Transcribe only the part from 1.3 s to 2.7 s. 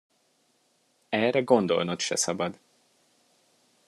gondolnod se szabad!